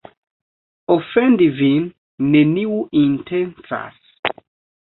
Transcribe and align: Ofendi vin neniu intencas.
Ofendi 0.95 1.49
vin 1.59 1.85
neniu 2.37 2.81
intencas. 3.05 4.03